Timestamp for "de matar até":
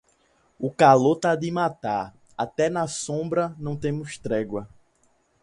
1.35-2.71